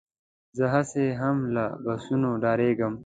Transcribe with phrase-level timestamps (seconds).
[0.57, 2.93] زه هسې هم له بسونو ډارېږم.